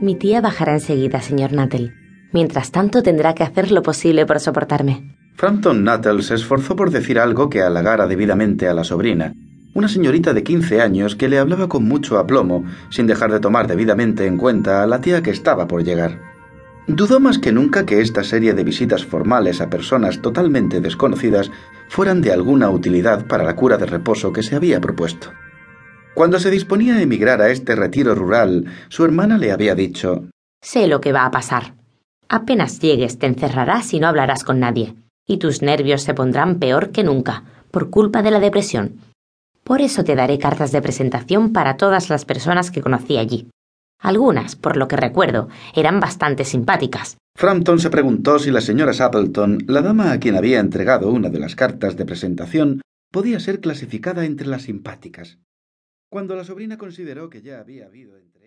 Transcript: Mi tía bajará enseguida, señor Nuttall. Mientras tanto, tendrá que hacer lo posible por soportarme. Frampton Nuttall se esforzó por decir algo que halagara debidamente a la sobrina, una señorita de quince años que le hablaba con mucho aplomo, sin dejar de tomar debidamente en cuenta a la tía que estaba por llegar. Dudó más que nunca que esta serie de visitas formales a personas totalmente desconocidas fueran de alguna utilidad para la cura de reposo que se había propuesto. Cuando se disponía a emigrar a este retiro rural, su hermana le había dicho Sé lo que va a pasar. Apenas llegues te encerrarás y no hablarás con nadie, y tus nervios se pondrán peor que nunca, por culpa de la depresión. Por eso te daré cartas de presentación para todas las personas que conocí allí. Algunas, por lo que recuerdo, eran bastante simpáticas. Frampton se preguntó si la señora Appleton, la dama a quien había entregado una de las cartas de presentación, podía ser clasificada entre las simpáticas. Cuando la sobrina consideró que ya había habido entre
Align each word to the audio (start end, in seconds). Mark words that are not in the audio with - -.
Mi 0.00 0.14
tía 0.14 0.40
bajará 0.40 0.72
enseguida, 0.72 1.20
señor 1.20 1.52
Nuttall. 1.52 1.94
Mientras 2.32 2.70
tanto, 2.70 3.02
tendrá 3.02 3.34
que 3.34 3.42
hacer 3.42 3.70
lo 3.70 3.82
posible 3.82 4.24
por 4.24 4.40
soportarme. 4.40 5.16
Frampton 5.34 5.84
Nuttall 5.84 6.22
se 6.22 6.36
esforzó 6.36 6.74
por 6.74 6.90
decir 6.90 7.18
algo 7.18 7.50
que 7.50 7.60
halagara 7.60 8.06
debidamente 8.06 8.66
a 8.66 8.74
la 8.74 8.84
sobrina, 8.84 9.34
una 9.74 9.88
señorita 9.88 10.32
de 10.32 10.42
quince 10.42 10.80
años 10.80 11.16
que 11.16 11.28
le 11.28 11.38
hablaba 11.38 11.68
con 11.68 11.84
mucho 11.84 12.18
aplomo, 12.18 12.64
sin 12.88 13.06
dejar 13.06 13.30
de 13.30 13.40
tomar 13.40 13.66
debidamente 13.66 14.26
en 14.26 14.38
cuenta 14.38 14.82
a 14.82 14.86
la 14.86 15.00
tía 15.00 15.22
que 15.22 15.30
estaba 15.30 15.68
por 15.68 15.84
llegar. 15.84 16.18
Dudó 16.86 17.20
más 17.20 17.38
que 17.38 17.52
nunca 17.52 17.84
que 17.84 18.00
esta 18.00 18.24
serie 18.24 18.54
de 18.54 18.64
visitas 18.64 19.04
formales 19.04 19.60
a 19.60 19.68
personas 19.68 20.22
totalmente 20.22 20.80
desconocidas 20.80 21.50
fueran 21.88 22.20
de 22.20 22.32
alguna 22.32 22.70
utilidad 22.70 23.26
para 23.26 23.44
la 23.44 23.54
cura 23.54 23.76
de 23.76 23.86
reposo 23.86 24.32
que 24.32 24.42
se 24.42 24.56
había 24.56 24.80
propuesto. 24.80 25.30
Cuando 26.14 26.38
se 26.38 26.50
disponía 26.50 26.96
a 26.96 27.02
emigrar 27.02 27.40
a 27.40 27.50
este 27.50 27.76
retiro 27.76 28.14
rural, 28.14 28.66
su 28.88 29.04
hermana 29.04 29.38
le 29.38 29.52
había 29.52 29.74
dicho 29.74 30.28
Sé 30.62 30.86
lo 30.86 31.00
que 31.00 31.12
va 31.12 31.24
a 31.24 31.30
pasar. 31.30 31.74
Apenas 32.28 32.80
llegues 32.80 33.18
te 33.18 33.26
encerrarás 33.26 33.92
y 33.94 34.00
no 34.00 34.08
hablarás 34.08 34.44
con 34.44 34.60
nadie, 34.60 34.94
y 35.26 35.38
tus 35.38 35.62
nervios 35.62 36.02
se 36.02 36.14
pondrán 36.14 36.58
peor 36.58 36.90
que 36.90 37.02
nunca, 37.02 37.44
por 37.70 37.90
culpa 37.90 38.22
de 38.22 38.30
la 38.30 38.40
depresión. 38.40 39.00
Por 39.64 39.80
eso 39.80 40.04
te 40.04 40.16
daré 40.16 40.38
cartas 40.38 40.72
de 40.72 40.82
presentación 40.82 41.52
para 41.52 41.76
todas 41.76 42.10
las 42.10 42.24
personas 42.24 42.70
que 42.70 42.82
conocí 42.82 43.16
allí. 43.16 43.48
Algunas, 44.00 44.56
por 44.56 44.76
lo 44.76 44.88
que 44.88 44.96
recuerdo, 44.96 45.48
eran 45.74 46.00
bastante 46.00 46.44
simpáticas. 46.44 47.16
Frampton 47.36 47.78
se 47.78 47.90
preguntó 47.90 48.38
si 48.38 48.50
la 48.50 48.60
señora 48.60 48.92
Appleton, 48.98 49.64
la 49.66 49.82
dama 49.82 50.12
a 50.12 50.18
quien 50.18 50.36
había 50.36 50.60
entregado 50.60 51.10
una 51.10 51.28
de 51.28 51.38
las 51.38 51.54
cartas 51.54 51.96
de 51.96 52.04
presentación, 52.04 52.80
podía 53.12 53.40
ser 53.40 53.60
clasificada 53.60 54.24
entre 54.24 54.46
las 54.46 54.62
simpáticas. 54.62 55.38
Cuando 56.10 56.34
la 56.34 56.42
sobrina 56.42 56.76
consideró 56.76 57.30
que 57.30 57.40
ya 57.40 57.60
había 57.60 57.86
habido 57.86 58.18
entre 58.18 58.39